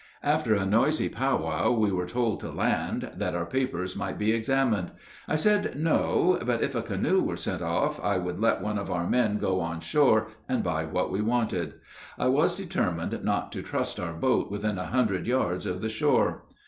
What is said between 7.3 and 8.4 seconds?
sent off, I would